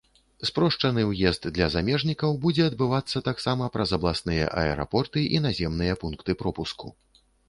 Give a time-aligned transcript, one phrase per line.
[0.49, 6.91] Спрошчаны ўезд для замежнікаў будзе адбывацца таксама праз абласныя аэрапорты і наземныя пункты пропуску.